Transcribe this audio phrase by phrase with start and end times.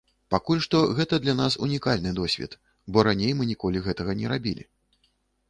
[0.35, 2.57] Пакуль што гэта для нас унікальны досвед,
[2.97, 4.63] бо раней мы ніколі гэтага не рабілі.